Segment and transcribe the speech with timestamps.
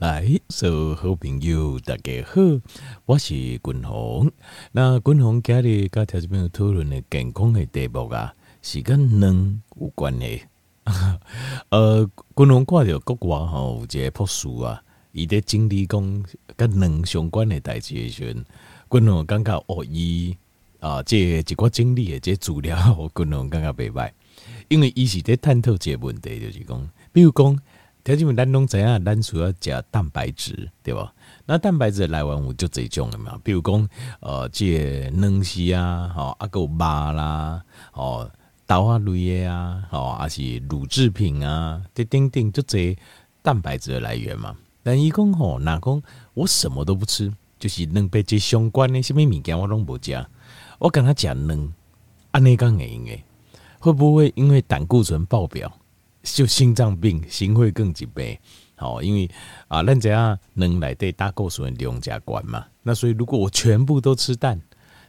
[0.00, 2.40] 来，所有好朋友大家好，
[3.04, 4.32] 我是君鸿。
[4.72, 10.26] 那君鸿今日跟条这边讨论的健康的题目啊，是跟卵有关的。
[11.68, 14.82] 呃，君鸿看到国外吼有一个博士啊，
[15.12, 16.24] 伊在经历讲
[16.56, 18.42] 跟卵相关的代志的时阵，
[18.90, 20.34] 君鸿感觉哦，伊
[20.78, 22.74] 啊，这一个经历的这资料，
[23.14, 24.10] 君鸿感觉袂歹，
[24.68, 27.60] 因为伊是在探讨这个问题，就是讲，比如讲。
[28.02, 31.12] 条件咱拢知影，咱主要食蛋白质，对吧？
[31.46, 33.88] 那蛋白质来源有就这种的嘛，比如讲，
[34.20, 38.30] 呃，这卵丝啊，吼，啊个肉啦，哦，
[38.66, 42.96] 豆啊类的啊，哦，还是乳制品啊，这等等就这
[43.42, 44.56] 蛋白质的来源嘛。
[44.82, 46.02] 但伊讲吼，哪讲
[46.34, 50.24] 我什么都不吃，就是能被这相关的什么物件我拢不食，
[50.78, 51.74] 我跟他讲卵，
[52.30, 53.24] 安尼讲会用诶，
[53.78, 55.70] 会不会因为胆固醇爆表？
[56.22, 58.36] 就心脏病，心会更疾病。
[58.76, 59.30] 好，因为
[59.68, 62.66] 啊，咱这样能来对胆固醇量加关嘛。
[62.82, 64.58] 那所以，如果我全部都吃蛋，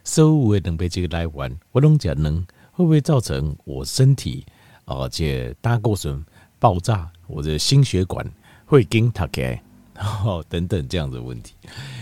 [0.04, 4.44] 所有的蛋白质来源，我拢讲能会不会造成我身体
[4.84, 6.22] 而且胆固醇
[6.58, 8.30] 爆炸，我的心血管
[8.66, 9.62] 会惊塌开，
[10.24, 11.54] 哦等等这样的问题。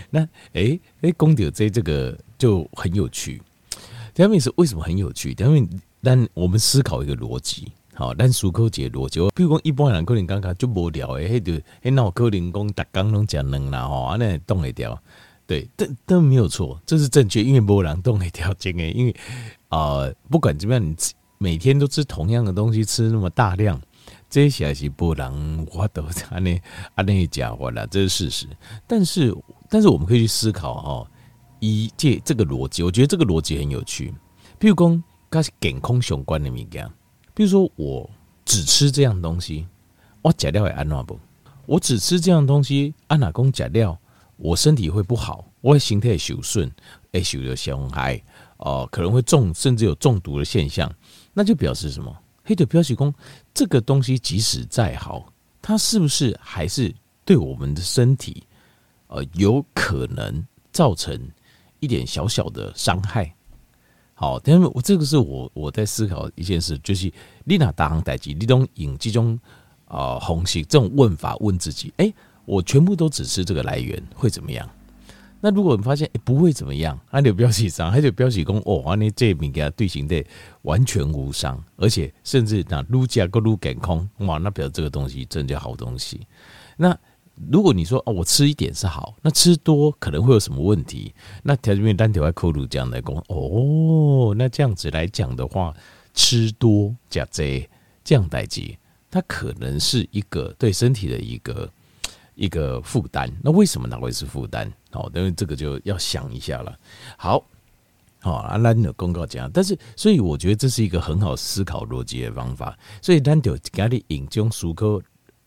[0.09, 3.41] 那诶诶，公牛这这个就很有趣。
[4.13, 5.33] 第二面是为什么很有趣？
[5.33, 5.69] 第二面，
[6.03, 7.71] 但我们思考一个逻辑。
[7.93, 14.97] 好，咱思考一个逻辑，比如讲一般人可能感觉就无聊诶，迄个迄脑可能讲逐工拢食卵啦吼，安尼冻会掉，
[15.45, 19.15] 对，但但没有错，这是正确，因为无人冻会掉，真诶，因为
[19.67, 20.95] 啊、不管怎么样，你
[21.37, 23.79] 每天都吃同样的东西，吃那么大量，
[24.29, 26.59] 这些是无人我都 安尼
[26.95, 28.47] 安尼讲话啦，这是事实。
[28.87, 29.35] 但是
[29.69, 31.07] 但是我们可以去思考哦，
[31.59, 34.13] 一借这个逻辑，我觉得这个逻辑很有趣。
[34.57, 36.89] 比如讲，它是健康相关的物件。
[37.33, 38.09] 比如说，我
[38.45, 39.67] 只吃这样东西，
[40.21, 41.19] 我假料会安怎不？
[41.65, 43.97] 我只吃这样东西，安哪公假料，
[44.37, 46.69] 我身体会不好，我的身体会受损，
[47.13, 48.21] 会受到伤害，
[48.57, 50.91] 哦，可能会中，甚至有中毒的现象，
[51.33, 52.15] 那就表示什么？
[52.43, 53.13] 黑的表示说，
[53.53, 58.43] 这个东西即使再好，它是不是还是对我们的身体，
[59.07, 61.17] 呃，有可能造成
[61.79, 63.33] 一点小小的伤害？
[64.21, 67.11] 好，但是我这个是我我在思考一件事，就是
[67.43, 69.39] 你哪大行代志，你都用这种
[69.87, 72.13] 啊红系这种问法问自己，诶、
[72.45, 74.69] 我全部都只吃这个来源会怎么样？
[75.39, 77.89] 那如果你发现诶、不会怎么样，那就表示啥？
[77.89, 80.23] 还就表示讲哦，那这物件对身体
[80.61, 86.27] 完全无伤，而且甚至那撸加个愈健康，哇，那表示这个东西真的好东西。
[86.77, 86.95] 那
[87.49, 91.13] 如果你说哦，我吃一点是好，那吃多可能会有什么问题？
[91.43, 95.73] 那条件面单条外扣路这样的工哦，那这样子来讲的话，
[96.13, 97.67] 吃多加这
[98.03, 98.75] 这样代志，
[99.09, 101.71] 它可能是一个对身体的一个
[102.35, 103.31] 一个负担。
[103.41, 104.71] 那为什么那会是负担？
[104.91, 106.77] 哦，因为这个就要想一下了。
[107.17, 107.43] 好，
[108.19, 112.77] 好，阿兰的公告讲，但是所以我觉得这是一个很好思考逻辑的方法。
[113.01, 115.01] 所以单条家里引中苏科。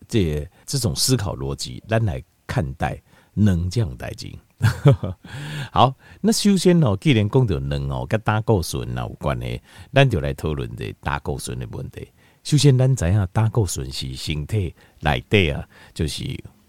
[0.07, 3.01] 这这种思考逻辑，咱来看待
[3.33, 4.31] 卵这样代志。
[5.71, 9.61] 好，那首先哦，既然讲到卵哦，跟胆固醇有关系，
[9.93, 12.07] 咱就来讨论这胆固醇的问题。
[12.43, 16.23] 首先，咱知影胆固醇是身体内底啊，就是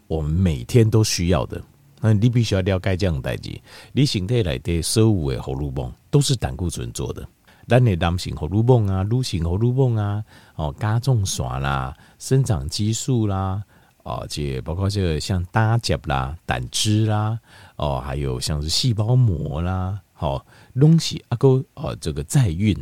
[0.08, 1.62] 我们每天都需要的。
[2.00, 3.58] 那你必须要了解这样代志，
[3.92, 7.26] 你身体内底所有的荷尔蒙都是胆固醇做的。
[7.69, 13.60] 咱的男性荷尔蒙啊，女性荷尔蒙啊，哦，甲状腺啦，生长激素啦，
[14.04, 17.41] 哦，这包括这个像胆汁啦、胆汁啦，
[17.75, 20.47] 哦，还有像是细胞膜啦，好
[20.78, 22.72] 东西啊，够哦，这个在运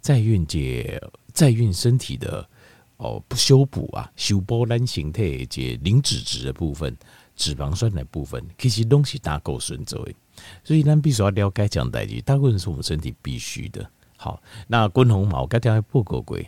[0.00, 0.98] 在运解
[1.34, 2.48] 在运身体的
[2.96, 6.96] 哦，不修补啊，修补咱形态这磷脂质的部分、
[7.36, 10.14] 脂肪酸的部分，其实东西胆固醇做的，
[10.64, 13.86] 所以咱必须要了解讲代志，胆固醇是我们身体必须的。
[14.22, 16.38] 好，那均衡嘛，我刚才报告过，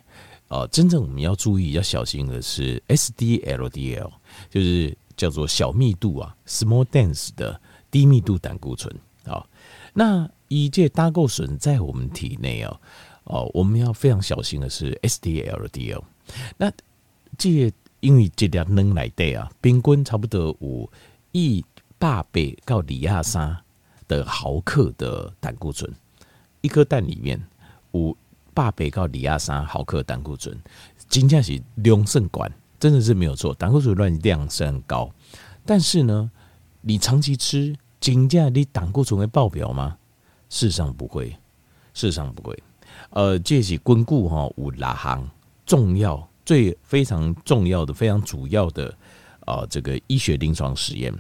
[0.49, 4.11] 呃，真正我们要注意、要小心的是 SDLDL，
[4.51, 7.59] 就是叫做小密度啊，small dense 的
[7.91, 8.95] 低密度胆固醇
[9.25, 9.43] 啊。
[9.95, 12.81] 那以这胆固醇在我们体内哦，
[13.25, 16.03] 哦，我们要非常小心的是 SDLDL。
[16.59, 16.71] 那
[17.39, 20.93] 这因为这条能来对啊，平均差不多有
[21.33, 21.65] 一
[21.99, 23.57] 八倍到二亚三
[24.07, 25.91] 的毫克的胆固醇，
[26.61, 27.43] 一颗蛋里面。
[27.93, 28.17] 五
[28.55, 30.59] 百倍到二十三毫克胆固醇，
[31.09, 33.55] 真正是量甚管，真的是没有错。
[33.55, 35.11] 胆固醇乱量是很高，
[35.65, 36.31] 但是呢，
[36.81, 39.97] 你长期吃，真正你胆固醇会爆表吗？
[40.49, 41.31] 事实上不会，
[41.95, 42.63] 事实上不会。
[43.11, 45.27] 呃，这是根据哈五拉行
[45.65, 48.95] 重要最非常重要的非常主要的
[49.47, 51.13] 啊这个医学临床实验，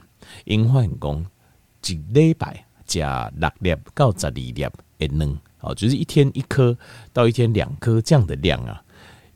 [0.44, 1.26] 因发现讲
[1.86, 4.52] 一礼拜加六粒到十二粒
[5.06, 6.76] 的卵，哦，就是一天一颗
[7.12, 8.82] 到一天两颗这样的量啊，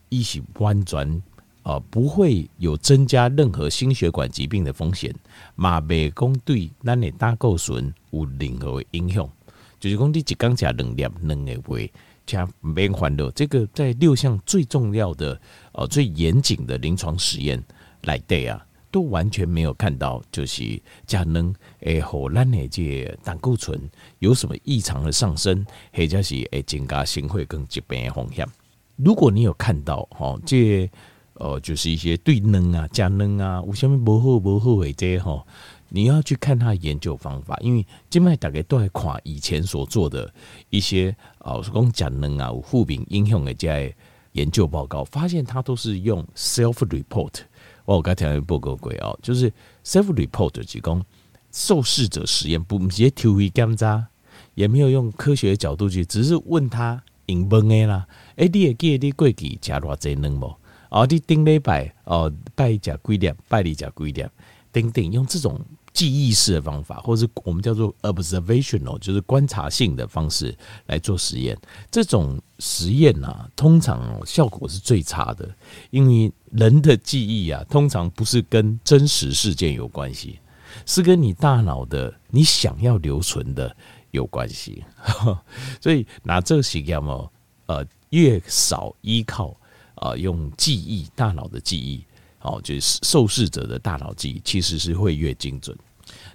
[0.09, 1.21] 一起弯转。
[1.63, 5.13] 啊，不会有增加任何心血管疾病的风险，
[5.55, 9.29] 马背公对咱的胆固醇有任何的影响，
[9.77, 11.91] 就是讲你一缸加两粒两个胃
[12.25, 15.37] 加免烦恼，这个在六项最重要的
[15.73, 17.61] 呃最严谨的临床实验
[18.03, 23.79] 来对啊，都完全没有看到就是加能诶和咱的这胆固醇
[24.19, 28.47] 有什么异常的上升，或者是诶增加心血管疾病的风险。
[28.95, 30.89] 如果你有看到哈这。
[31.39, 35.45] 呃，就是一些对能啊、加能啊，有什么不好不好的这哈，
[35.89, 40.33] 你要去看他研究方法，因为今麦大概都还看以前所做的
[40.71, 43.95] 一些哦，讲加能啊、有负面影响的这些
[44.31, 47.33] 研究报告，发现他都是用 self report。
[47.95, 49.49] 我刚才报告过哦，就是
[49.83, 51.05] self report 是讲
[51.51, 54.07] 受试者实验，不直接抽血检查，
[54.55, 60.53] 也没有用科学的角度去，只是问他饮饭的啦，哎、欸，你也记得你过去吃偌济能无？
[60.89, 64.25] 哦，你顶礼拜哦，拜一甲几粒，拜二甲几粒，
[64.71, 65.59] 等等，用这种
[65.97, 70.55] 记忆式的方法，或者是我们叫做 observational，就是观察性的方式
[70.85, 71.57] 来做实验。
[71.89, 75.49] 这种实验啊，通常效果是最差的，
[75.89, 80.37] 因为人的记忆啊，通常不是跟真实事件有关系，
[80.85, 83.75] 是跟你大脑的你想要留存的
[84.11, 84.83] 有关系。
[85.81, 87.27] 所以拿这个实验嘛，
[87.65, 89.57] 呃，越少依靠。
[89.99, 92.05] 啊，用记忆，大脑的记忆，
[92.41, 95.75] 哦，就是受试者的大脑记忆，其实是会越精准。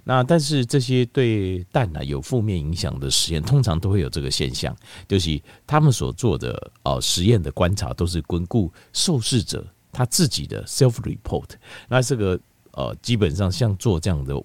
[0.03, 4.75] 那但是这些对蛋呢有负面影响的实验，通常都会有这个现象，
[5.07, 11.49] 就是他们所做的哦实验的观察都是巩固受试者他自己的 self report。
[11.87, 12.39] 那这个
[12.71, 14.35] 呃，基本上像做这样的，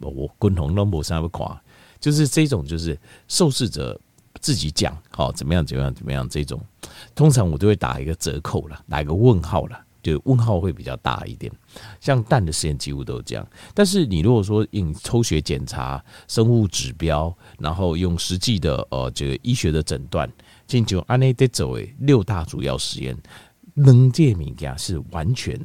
[0.00, 1.60] 我共同都没啥不垮，
[2.00, 2.98] 就是这种就是
[3.28, 4.00] 受试者。
[4.40, 6.60] 自己讲好怎么样怎么样怎么样这种，
[7.14, 11.50] 通常我都会打一个折扣了，打一个问号了，就问号会比较大一点。
[12.00, 20.30] 像蛋的实验几乎都这样，但是你如果说用抽血检查、生物指标，然后用实际的呃这个医学的诊断，
[20.68, 23.16] 进就按呢得走为六大主要实验，
[23.74, 25.58] 能界米加是完全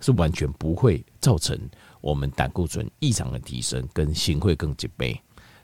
[0.00, 1.58] 是完全不会造成
[2.02, 5.16] 我们胆固醇异常的提升跟心会更疾病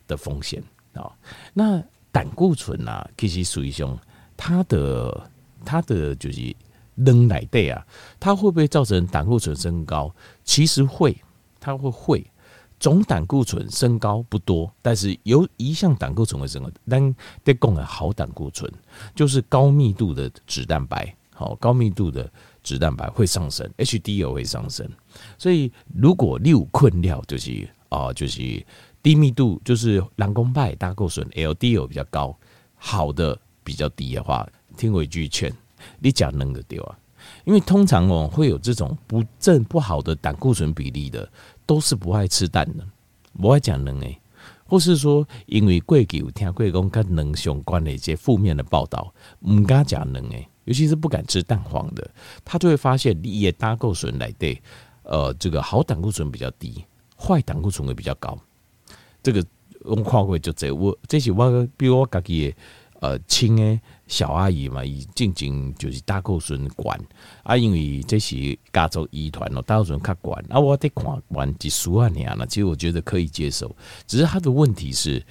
[0.06, 0.62] 的风险
[0.94, 1.12] 啊，
[1.52, 1.82] 那。
[2.14, 3.98] 胆固醇啊，其实属于一种
[4.36, 5.30] 它的
[5.64, 6.54] 它的就是
[6.94, 7.86] 扔来对啊，
[8.20, 10.14] 它会不会造成胆固醇升高？
[10.44, 11.16] 其实会，
[11.60, 12.26] 它会会
[12.78, 18.70] 总胆固醇升高不多，但是有一项胆固醇会升高，但得供了好胆固醇
[19.14, 22.30] 就是高密度的脂蛋白，好高密度的
[22.62, 24.88] 脂蛋白会上升，HDL 会上升，
[25.38, 28.64] 所以如果六困料，就是啊，就是。
[29.02, 32.38] 低密度就是人工派胆固醇 LDL 比较高，
[32.76, 35.52] 好的比较低的话，听我一句劝，
[35.98, 36.98] 你讲能的丢啊，
[37.44, 41.28] 因为通常哦会有这种不正不好的胆固醇比例的，
[41.66, 42.86] 都是不爱吃蛋的，
[43.40, 44.18] 不爱讲能诶，
[44.66, 49.12] 或是说因为过去有听过讲跟能相关的一些负面的报道，
[49.48, 52.10] 唔敢讲能诶，尤其是不敢吃蛋黄的，
[52.44, 54.60] 他就会发现你的胆固醇来对，
[55.02, 56.84] 呃，这个好胆固醇比较低，
[57.16, 58.38] 坏胆固醇会比较高。
[59.22, 59.44] 这个
[59.84, 62.56] 我看过就这我这是我比如我家己的
[63.00, 63.80] 呃亲的
[64.12, 67.00] 小阿姨嘛，伊进前就是胆固醇管
[67.42, 73.74] 啊，因为这是家族遗传哦，胆固醇较管啊，我得看完几十万年了，其实我觉得可以接受，
[74.06, 75.24] 只是他的问题是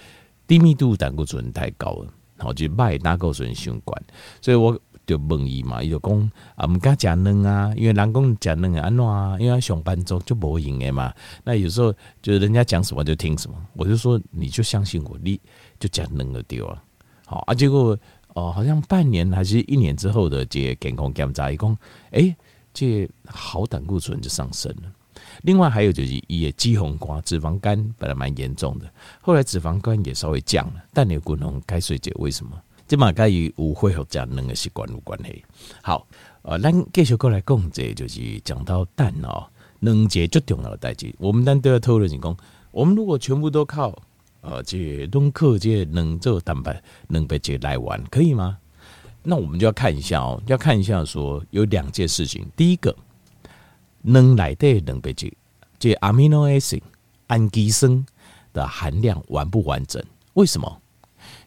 [0.47, 2.07] 低密度胆固醇太高了，
[2.37, 4.03] 然后就卖胆固醇相关，
[4.41, 4.75] 所以我。
[5.07, 9.35] 就问伊嘛，伊就讲啊，毋敢食卵啊，因为人讲食卵会安怎啊？
[9.39, 11.11] 因为上班族就无用诶嘛。
[11.43, 15.37] 那有时候就是人家讲什么就听什么，我就说你就相信我，你
[15.79, 16.81] 就食卵就对啊。
[17.25, 17.97] 好啊，结果
[18.33, 21.77] 哦、好像半年还是一年之后的这个健康检查，伊讲
[22.11, 22.35] 诶，
[22.73, 24.91] 这好胆固醇就上升了。
[25.43, 32.59] 另外还有就是伊的肌红肝脂肪肝本来蛮严重的，后来脂肪肝也稍微降了，但你有可能该睡觉，为什么？
[32.87, 35.43] 这嘛该与有会和这两个习惯有关系。
[35.81, 36.05] 好，
[36.41, 39.47] 呃，咱继续过来讲，这就是讲到蛋哦，
[39.79, 41.13] 两节最重要的代志。
[41.19, 42.35] 我们单都要讨论是讲，
[42.71, 43.97] 我们如果全部都靠
[44.41, 48.57] 呃这东克这能做蛋白能被这来玩，可以吗？
[49.23, 52.45] 那我们就要看一下哦，要看一下说有两件事情。
[52.55, 52.95] 第一个，
[54.01, 55.31] 能来的能被这
[55.77, 56.81] 这 amino acid
[57.27, 58.03] 氨基酸
[58.51, 60.03] 的含量完不完整？
[60.33, 60.81] 为什么？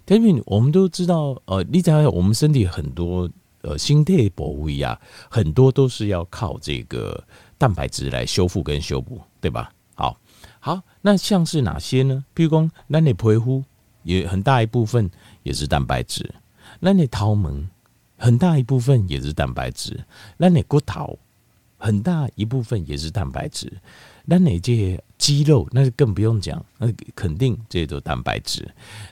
[0.07, 3.29] 因为我们都知道，呃，你想想，我们身体很多
[3.63, 7.25] 呃，心态保卫啊，很多都是要靠这个
[7.59, 9.73] 蛋白质来修复跟修补，对吧？
[10.65, 12.25] 好，那像是哪些呢？
[12.35, 13.63] 譬如说，那你皮肤
[14.03, 15.11] 也很大一部分
[15.43, 16.35] 也是蛋白质，
[16.81, 17.51] 那你头毛
[18.17, 20.03] 很大一部分也是蛋白质，
[20.39, 21.19] 那你骨头
[21.77, 23.71] 很大一部分也是蛋白质，
[24.25, 28.67] 那你这些肌肉那就更不用讲，那肯定这些都蛋白质。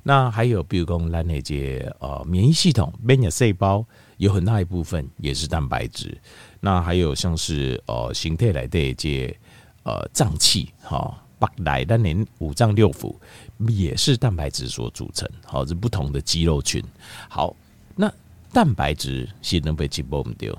[0.04, 3.84] 那还有比如说，那你这呃免疫系统免疫细胞
[4.16, 6.16] 有很大一部分也是蛋白质。
[6.60, 9.38] 那还有像是呃形态来的一些
[9.82, 13.12] 呃脏器哈，八来但连五脏六腑
[13.58, 16.80] 也是蛋白质所组成，好，是不同的肌肉群。
[17.28, 17.56] 好，
[17.96, 18.08] 那
[18.52, 20.56] 蛋白质是能被击破掉，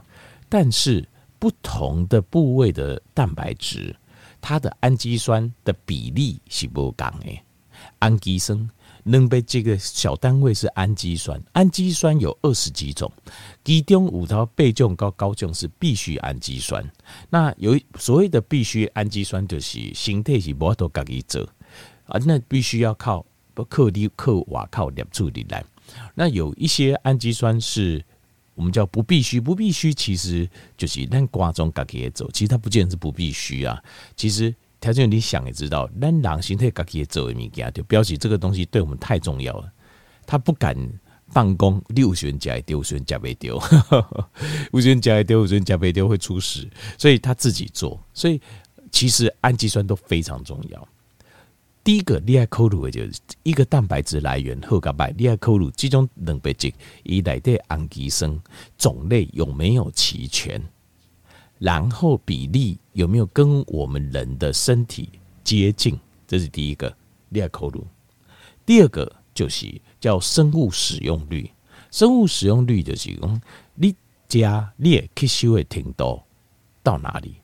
[0.49, 1.07] 但是
[1.39, 3.95] 不同的部位的蛋白质，
[4.41, 7.39] 它的氨基酸的比例是不同的，
[7.99, 8.69] 氨基酸。
[9.03, 13.11] 能被这个小单位是氨基酸，氨基酸有二十几种，
[13.63, 16.83] 其中五条倍重高高重是必需氨基酸。
[17.29, 21.43] 那有所谓的必需氨基酸，就是形态是无法度自己做
[22.05, 25.63] 啊，那必须要靠不靠你靠瓦靠两处理来。
[26.15, 28.03] 那有一些氨基酸是
[28.55, 33.83] 我们叫不必需，不必需其实就是咱瓜中自己做，其实它不见得是不必需啊，
[34.15, 34.55] 其实。
[34.83, 39.71] 条件你想也知道，咱人形态自己做的物件，就表示这个东西对我们太重要了。
[40.25, 40.75] 他不敢
[41.31, 43.57] 办公，六选加一丢，选加被丢，
[44.73, 47.97] 五选加一丢，五选加被丢会出事，所以他自己做。
[48.13, 48.41] 所以
[48.91, 50.85] 其实氨基酸都非常重要。
[51.81, 56.69] 第一个，你爱考虑的就是一个蛋白质来源，后个白，你爱考虑这种蛋白质
[57.03, 58.37] 以来的氨基酸
[58.77, 60.61] 种类有没有齐全。
[61.63, 65.09] 然后比例有没有跟我们人的身体
[65.45, 65.97] 接近？
[66.27, 66.93] 这是第一个，
[67.29, 67.81] 你要考虑。
[68.65, 71.49] 第二个就是叫生物使用率。
[71.89, 73.41] 生物使用率就是讲
[73.75, 73.95] 你
[74.27, 76.21] 加你吸收的程度
[76.83, 77.35] 到哪里，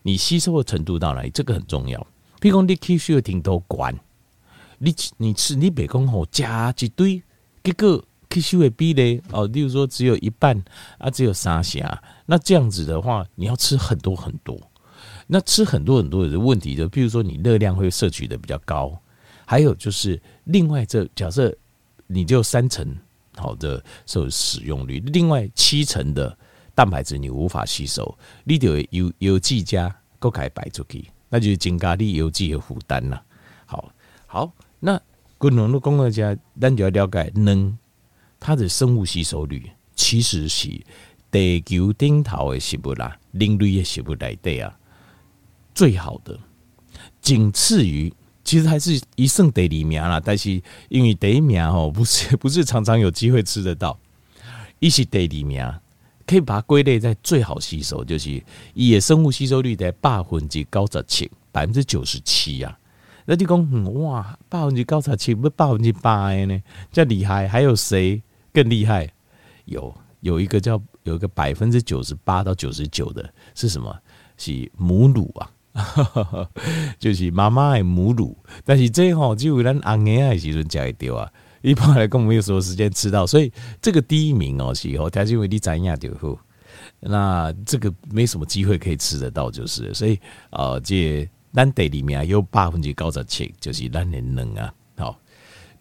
[0.00, 2.06] 你吸收的程度到哪里，这个很重要。
[2.40, 3.94] 比如讲你吸收的程度管，
[4.78, 7.22] 你你吃你别讲好加一堆，
[7.62, 8.02] 结果。
[8.32, 10.56] 吸收的比例哦，例如说只有一半
[10.98, 11.82] 啊，只有三成，
[12.26, 14.56] 那这样子的话，你要吃很多很多，
[15.26, 18.96] 那吃很多很多的问题就，比如说你热量会摄取的比较高，
[19.44, 21.52] 还有就是另外这假设
[22.06, 22.96] 你就三成
[23.36, 26.36] 好的受使用率，另外七成的
[26.72, 33.20] 蛋白质你无法吸收，你就有有剂加够开摆出去，那就是增加你有剂的负担了。
[33.66, 33.92] 好，
[34.26, 35.00] 好，那
[35.36, 37.76] 滚龙的工作家，咱就要了解能。
[38.40, 40.68] 它的生物吸收率其实是
[41.30, 44.74] 地球顶头的食物啦，人类的食物来对啊，
[45.74, 46.36] 最好的，
[47.20, 50.18] 仅次于其实还是一胜第二名啦。
[50.18, 53.96] 但是因为第一名哦， 不是不是常常有机会吃得到，
[54.78, 55.62] 一是第二名，
[56.26, 58.42] 可以把它归类在最好吸收，就是
[58.74, 62.76] 伊的生物吸收率在百分之九十七，百分之九十七啊。
[63.26, 66.60] 那就讲、哇，百分之九十七不百分之八呢？
[66.90, 68.20] 这厉害，还有谁？
[68.52, 69.08] 更厉害，
[69.64, 73.96] 有有一个叫有一个百分之九十八到九十九的是什么？
[74.36, 75.50] 是母乳啊，
[76.98, 78.34] 就是妈妈的母乳。
[78.64, 81.30] 但是这吼只有咱红眼的时阵才会丢啊，
[81.60, 83.52] 一般来讲没有什么时间吃到，所以
[83.82, 86.38] 这个第一名哦是哦，它是因为你怎样就好，
[87.00, 90.18] 那这个没什么机会可以吃得到，就是所以
[90.50, 94.72] 呃，这咱地里面有百分之九十七，就是咱的能啊。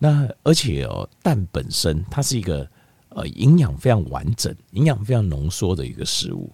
[0.01, 2.65] 那而且哦，蛋本身它是一个
[3.09, 6.49] 呃营养非常完整、营养非常浓缩的一个食物。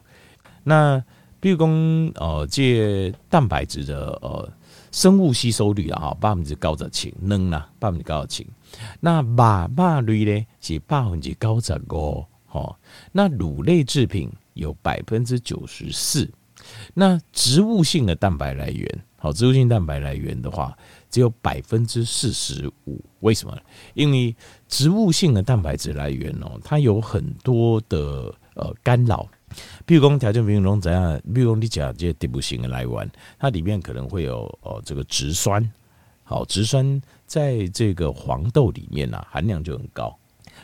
[0.63, 1.01] 那
[1.39, 1.69] 比如讲
[2.15, 4.51] 呃，这蛋白质的呃
[4.91, 8.47] 生物吸收率啊，哈，百分之九十七，能啦，百分之九十七。
[8.99, 12.75] 那肉肉类呢是百分之九十五，哈。
[13.11, 16.27] 那乳类制品有百分之九十四。
[16.95, 20.75] 那植物性的蛋白来源，好，植物性蛋白来源的话。
[21.15, 23.57] 只有百分之四十五，为什么？
[23.93, 24.35] 因为
[24.67, 29.25] 植物性的蛋白质来源哦，它有很多的呃干扰，
[29.85, 35.71] 比如讲条件比如怎样，比如讲你讲这些植物性的来源，它里面可能会有哦这个植酸，
[36.25, 40.13] 好，植酸在这个黄豆里面呐、啊、含量就很高。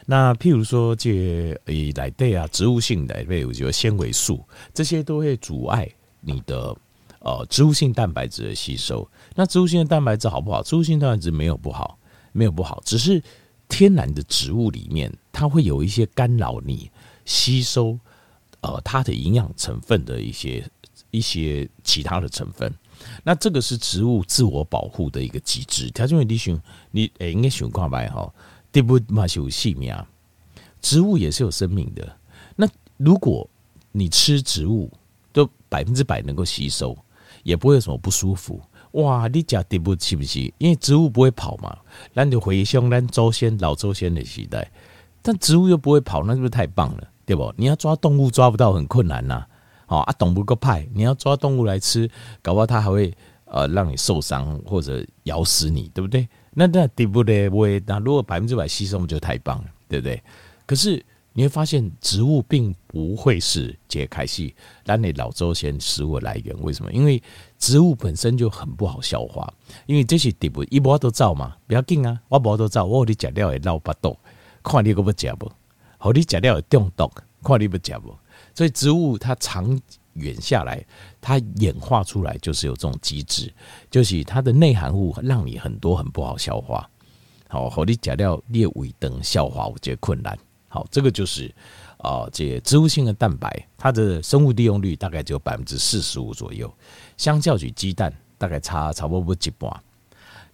[0.06, 5.90] 那譬如说这诶来对啊，植物性的类，我觉得纤维素这些都会阻碍
[6.20, 6.76] 你的。
[7.24, 10.62] 呃，植物性蛋白质的吸收，那植物性的蛋白质好不好？
[10.62, 11.98] 植物性蛋白质没有不好，
[12.32, 13.22] 没有不好，只是
[13.70, 16.92] 天然的植物里面，它会有一些干扰你
[17.24, 17.98] 吸收，
[18.60, 20.70] 呃，它的营养成分的一些
[21.12, 22.74] 一些其他的成分。
[23.24, 25.90] 那这个是植物自我保护的一个机制。
[25.92, 26.62] 它因为你想，
[26.92, 28.32] 你诶应该选挂白哈，
[28.72, 29.96] 植物嘛是有生命，
[30.82, 32.18] 植物也是有生命的。
[32.56, 33.50] 那如果
[33.92, 34.92] 你吃植物，
[35.34, 36.98] 都百分之百能够吸收，
[37.44, 38.62] 也不会有什么不舒服。
[38.92, 39.98] 哇，你讲对不？
[39.98, 40.40] 是不是？
[40.58, 41.78] 因为植物不会跑嘛，
[42.14, 44.70] 咱就回想咱祖先老祖先的时代，
[45.22, 47.08] 但植物又不会跑，那是不是太棒了？
[47.26, 47.54] 对不？
[47.56, 49.48] 你要抓动物抓不到很困难呐、啊。
[49.86, 52.10] 好啊，懂不够派，你要抓动物来吃，
[52.42, 53.14] 搞不好它还会
[53.46, 56.28] 呃让你受伤或者咬死你，对不对？
[56.52, 57.50] 那那对不对？
[57.50, 60.22] 我那如果百分之百吸收，就太棒了，对不对？
[60.66, 61.04] 可是。
[61.34, 66.92] 你会发现植物并不会是解开系咱的老祖先食物来源，为什么？
[66.92, 67.24] 因为
[67.62, 69.48] 植物本身就很不好消化，
[69.86, 74.18] 因为这些植物一摸都造嘛，不要紧啊，我摸都造，我给你吃了会闹巴肚，
[74.64, 75.50] 看你可不吃不？
[76.00, 77.10] 好，你吃了会中毒，
[77.44, 78.18] 看你不食不？
[78.56, 79.80] 所以植物它长
[80.14, 80.84] 远下来，
[81.22, 83.54] 它演化出来就是有这种机制，
[83.92, 86.90] 就是它的内含物让你很多很不好消化。
[87.48, 90.36] 好，好，你吃了你的胃等消化有些困难。
[90.68, 91.54] 好，这个就是
[92.02, 96.72] 啊，这植物性的蛋白，它的生物利用率大概只有百分之四十五左右，
[97.16, 99.72] 相较于鸡蛋大概差差不多一半。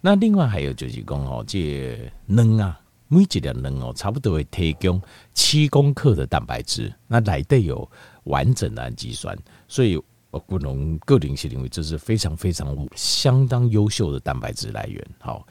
[0.00, 2.78] 那另外还有就是讲哦，这卵啊，
[3.08, 5.00] 每一粒卵哦，差不多会提供
[5.32, 7.90] 七公克的蛋白质，那里带有
[8.24, 9.36] 完整的氨基酸，
[9.66, 10.00] 所以
[10.30, 15.04] 我不能个人是认为这是非常非常相当优秀的蛋白质来源。
[15.18, 15.46] 好，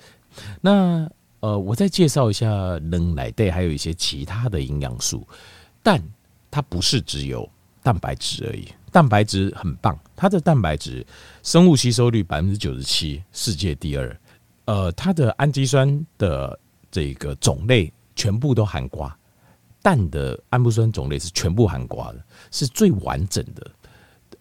[0.62, 1.10] 那。
[1.39, 2.50] 呃，我再介绍一下
[2.80, 5.25] 卵内底还有一些其他的营养素，
[5.88, 6.03] 但
[6.51, 7.50] 它不是只有
[7.82, 8.67] 蛋白质而已。
[8.91, 11.06] 蛋白质很棒，它的蛋白质
[11.44, 14.20] 生物吸收率百分之九十七，世界第二。
[14.65, 16.60] 呃，它的氨基酸的
[16.91, 19.17] 这个种类全部都含瓜，
[19.82, 23.72] 蛋的氨基酸种类是全部含瓜的，是最完整的。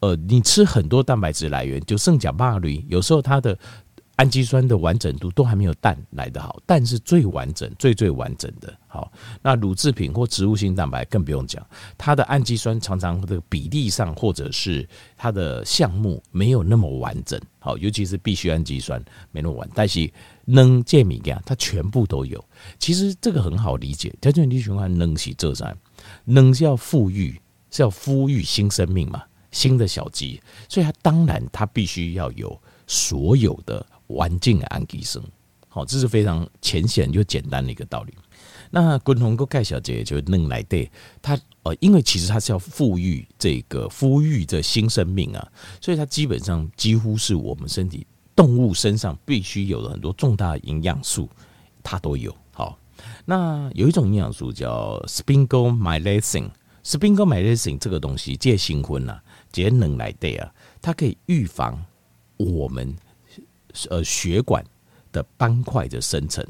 [0.00, 3.56] 呃，你吃很多蛋白质来源，就剩甲巴驴，有时候它的。
[4.16, 8.74] 氨基酸的完整度都还没有蛋来得好，蛋是最完整、最最完整的。
[8.86, 11.64] 好，那乳制品或植物性蛋白更不用讲，
[11.98, 17.38] 它的氨基酸常常的比例上或者是它的项目没有那么完整。
[17.58, 18.98] 好，尤其是必需氨基酸
[19.32, 20.10] 没那么完，但是
[20.46, 22.42] 能健米呀，它全部都有。
[22.78, 25.76] 其实这个很好理解，条件力循环能是这三，
[26.24, 27.38] 能是要富裕，
[27.70, 30.40] 是要孵育新生命嘛，新的小鸡，
[30.70, 33.84] 所以它当然它必须要有所有的。
[34.06, 35.24] 环境的氨基酸，
[35.68, 38.14] 好，这是非常浅显又简单的一个道理。
[38.70, 40.90] 那滚红哥盖小姐就能来对
[41.22, 45.48] 它，呃，因为其实它是要赋予这个孵育这新生命啊，
[45.80, 51.28] 所以它基本上几乎是我们身体动物身上必须有的很多重大营养素，
[51.82, 52.34] 它都有。
[52.52, 52.78] 好，
[53.24, 61.84] 那有一种营养素叫 sphingomyelin，sphingomyelin 这个东西借新婚啊，节能来对啊，它可以预防
[62.36, 62.96] 我们。
[63.90, 64.64] 呃，血管
[65.12, 66.44] 的斑块的生成，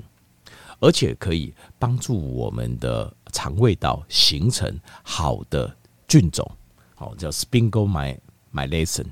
[0.80, 5.74] 而且可以帮助我们的肠胃道形成好的
[6.06, 6.48] 菌种，
[6.94, 9.06] 好叫 sphingomyelin。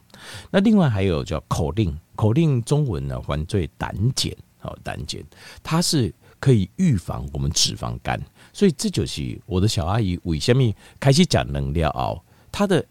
[0.51, 5.23] 那另外还有叫口令，口令中文呢，还最胆碱，好胆碱，
[5.63, 8.21] 它是可以预防我们脂肪肝。
[8.53, 10.63] 所以这就是我的小阿姨为什么
[11.01, 12.23] 开始讲能量哦，
[12.53, 12.85] 她的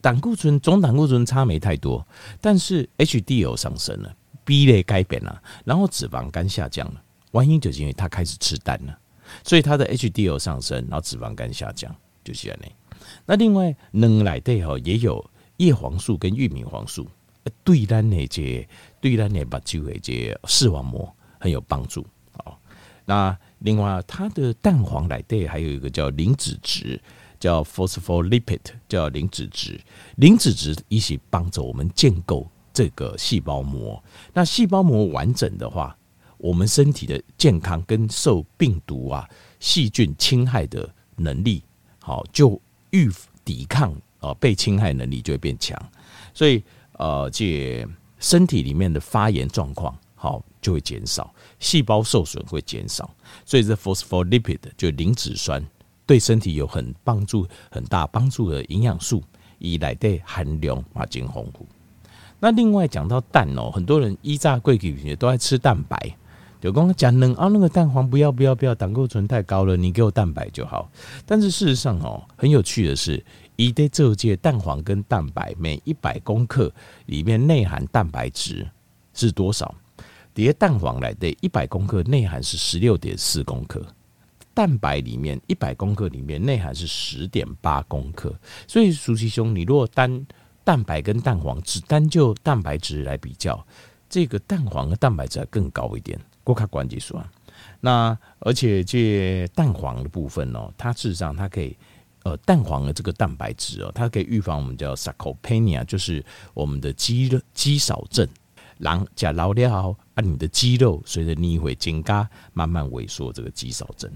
[0.00, 2.06] 胆固醇总胆固醇差没太多，
[2.40, 4.14] 但是 HDL 上升了。
[4.48, 8.98] B 类改变了，然后脂肪肝下降了，原因就是因为他开始吃蛋了，
[9.44, 12.58] 所以他的 HDL 上升，然后脂肪肝下降，就是这样。
[13.26, 15.22] 那另外，卵内底吼也有
[15.58, 17.06] 叶黄素跟玉米黄素，
[17.62, 18.66] 对咱那些
[19.02, 22.06] 对咱那把就那些视网膜很有帮助。
[22.44, 22.56] 哦，
[23.04, 26.98] 那另外，它的蛋黄内底还有一个叫磷脂质，
[27.38, 29.78] 叫 phospholipid，叫磷脂质，
[30.16, 32.50] 磷脂质一起帮助我们建构。
[32.78, 34.00] 这个细胞膜，
[34.32, 35.98] 那细胞膜完整的话，
[36.36, 41.60] 我们身体的健康跟受病毒啊、细菌侵害的能力，
[41.98, 42.60] 好，就
[42.90, 43.10] 预
[43.44, 45.76] 抵抗啊被侵害能力就会变强，
[46.32, 46.62] 所以
[46.92, 47.84] 呃，这
[48.20, 53.10] 身体里面的发炎状况好就会减少，细胞受损会减少，
[53.44, 55.60] 所以这 phospholipid 就磷脂酸
[56.06, 59.20] 对身体有很帮助、很大帮助的营养素，
[59.58, 61.66] 以来对含量嘛真丰富。
[62.40, 65.96] 那另外讲到蛋哦，很多人依炸贵体都爱吃蛋白，
[66.60, 70.90] 就刚刚讲能啊，那个蛋黄不要不要不要，胆固醇太高了，你给我蛋白就好。
[71.26, 73.24] 但是事实上哦，很有趣的是，
[73.56, 76.72] 一对这届蛋黄跟蛋白每一百公克
[77.06, 78.68] 里面内含蛋白质
[79.14, 79.74] 是多少？
[80.32, 83.84] 叠蛋黄来的一百公克内含是十六点四公克，
[84.54, 88.32] 蛋白里面一百公克里面内含是十点八公克。
[88.68, 90.24] 所以舒淇兄，你如果单
[90.68, 93.66] 蛋白跟蛋黄只单就蛋白质来比较，
[94.06, 96.20] 这个蛋黄的蛋白质更高一点。
[96.44, 97.26] 过卡关节酸，
[97.80, 101.74] 那而且这蛋黄的部分哦，它事实上它可以
[102.22, 108.28] 呃蛋黄的这个蛋白质哦，它可以预防我们叫 sarcopenia，就是我们的肌肉肌少症。
[108.76, 114.12] 狼假老料啊，你的肌肉随着你会增加，慢慢萎缩，这个肌少症。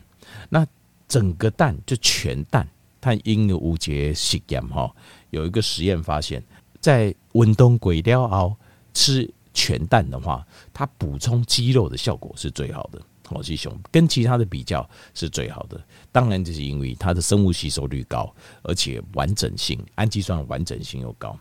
[0.51, 0.67] 那
[1.09, 2.69] 整个蛋就全蛋，
[3.03, 4.91] 它因有无节实验哈，
[5.31, 6.43] 有一个实验发现，
[6.81, 8.57] 在运动过了后
[8.95, 13.03] 吃全蛋的话，它补充肌肉的效果是最好的。
[13.27, 15.83] 好，鸡胸跟其他的比较是最好的。
[16.11, 21.37] 当然，这是因为它的生物吸收率高，而且完整性，氨基酸的完整性又高。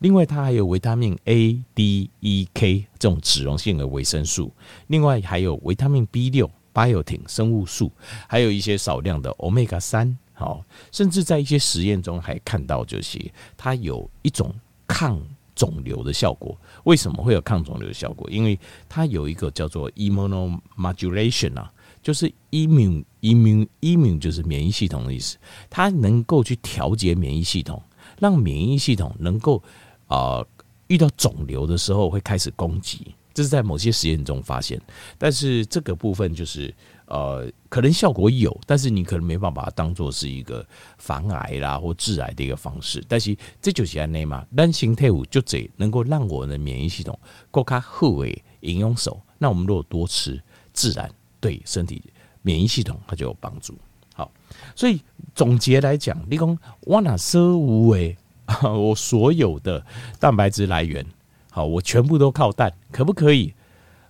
[0.00, 4.52] 另外，它还有维他命 A、D、E、K 这种脂溶性的维生素。
[4.86, 7.92] 另外，还有维他命 B 六、biotin 生物素，
[8.26, 10.18] 还有一些少量的 Omega 三。
[10.34, 13.18] 好，甚至在一些实验中还看到，就是
[13.56, 14.52] 它有一种
[14.86, 15.20] 抗
[15.54, 16.58] 肿瘤的效果。
[16.82, 18.28] 为什么会有抗肿瘤的效果？
[18.28, 25.38] 因为它有一个叫做 immunomodulation 啊，就是 immune immune immune 就是免疫系统的意思。
[25.70, 27.80] 它能够去调节免疫系统，
[28.18, 29.62] 让免疫系统能够
[30.08, 30.44] 啊、
[30.88, 33.14] 遇到肿瘤的时候会开始攻击。
[33.32, 34.80] 这是在某些实验中发现，
[35.18, 36.72] 但是这个部分就是
[37.06, 40.66] 呃，可能效果有，但是你可能没办法把它当做是一个
[40.98, 43.04] 防癌啦或致癌的一个方式。
[43.06, 47.18] 但是这就是安内嘛，单形退伍就这能够让我们的免疫系统
[47.50, 49.20] 够卡后卫营养手。
[49.38, 52.02] 那我们如果多吃，自然对身体
[52.42, 53.76] 免疫系统它就有帮助。
[54.14, 54.30] 好，
[54.74, 55.00] 所以
[55.34, 58.16] 总结来讲，你讲我哪说无为，
[58.62, 59.84] 我所有的
[60.18, 61.04] 蛋白质来源。
[61.50, 63.52] 好，我全部都靠蛋，可不可以？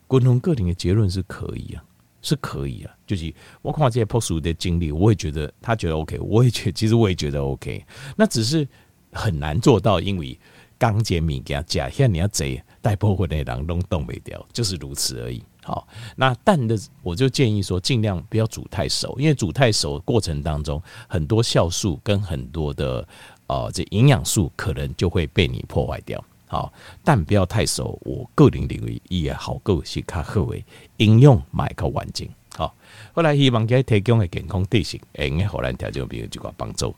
[0.06, 1.82] 滚同个体的结论是可以啊，
[2.24, 2.92] 是可以啊。
[3.06, 3.32] 就是
[3.62, 7.84] 我看这些 post 的经历，我也觉得他觉得 OK，我也觉 其实我也觉得 OK。
[8.16, 8.66] 那只是
[9.12, 10.36] 很难做到，因为
[10.78, 15.42] 刚解米给他加，现在你要贼带破货的人都冻没掉，就是如此而已。
[15.62, 23.06] 好，那蛋的我就建议说，尽量不要煮太熟，因为煮太熟过程当中，很多酵素跟很多的
[23.46, 26.22] 呃这营养素可能就会被你破坏掉。
[26.46, 27.98] 好，但不要太熟。
[28.04, 30.62] 我个人认为伊也好，够是较好的
[30.98, 32.30] 应用买个环境。
[32.54, 32.72] 好，
[33.12, 36.94] 后来希望给提供的健康知识，诶，互咱听众朋友一个帮助。